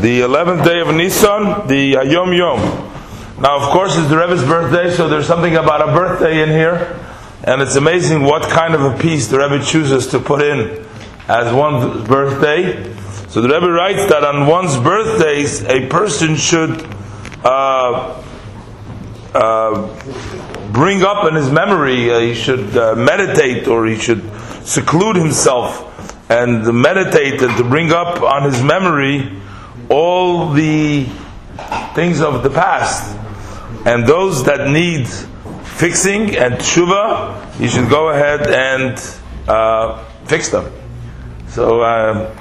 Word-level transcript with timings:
the 0.00 0.20
11th 0.22 0.64
day 0.64 0.80
of 0.80 0.94
Nisan, 0.94 1.66
the 1.68 1.98
uh, 1.98 2.02
Yom 2.02 2.32
Yom. 2.32 2.58
Now, 3.38 3.56
of 3.58 3.64
course, 3.64 3.98
it's 3.98 4.08
the 4.08 4.16
Rebbe's 4.16 4.42
birthday, 4.42 4.90
so 4.90 5.10
there's 5.10 5.26
something 5.26 5.56
about 5.56 5.86
a 5.86 5.92
birthday 5.92 6.42
in 6.42 6.48
here, 6.48 6.98
and 7.44 7.60
it's 7.60 7.76
amazing 7.76 8.22
what 8.22 8.48
kind 8.48 8.74
of 8.74 8.80
a 8.80 8.96
piece 8.96 9.26
the 9.26 9.38
Rebbe 9.38 9.62
chooses 9.62 10.06
to 10.08 10.18
put 10.18 10.40
in 10.40 10.86
as 11.28 11.52
one's 11.52 12.08
birthday. 12.08 12.82
So 13.28 13.42
the 13.42 13.48
Rebbe 13.48 13.70
writes 13.70 14.08
that 14.08 14.24
on 14.24 14.46
one's 14.46 14.74
birthdays, 14.78 15.64
a 15.64 15.86
person 15.88 16.34
should 16.34 16.80
uh, 17.44 18.22
uh, 19.34 20.72
bring 20.72 21.02
up 21.02 21.28
in 21.28 21.34
his 21.34 21.50
memory, 21.50 22.10
uh, 22.10 22.20
he 22.20 22.34
should 22.34 22.74
uh, 22.74 22.94
meditate 22.94 23.68
or 23.68 23.84
he 23.84 23.98
should 23.98 24.22
seclude 24.64 25.16
himself 25.16 25.86
and 26.30 26.64
meditate 26.72 27.42
and 27.42 27.54
to 27.58 27.64
bring 27.64 27.92
up 27.92 28.22
on 28.22 28.44
his 28.44 28.62
memory 28.62 29.36
all 29.88 30.52
the 30.52 31.04
things 31.94 32.20
of 32.20 32.42
the 32.42 32.50
past 32.50 33.16
and 33.86 34.06
those 34.06 34.44
that 34.44 34.68
need 34.68 35.06
fixing 35.64 36.36
and 36.36 36.54
tshuva, 36.54 37.60
you 37.60 37.68
should 37.68 37.88
go 37.88 38.10
ahead 38.10 38.46
and 38.50 38.98
uh, 39.48 40.04
fix 40.26 40.50
them. 40.50 40.70
So 41.48 41.80
uh, 41.80 42.34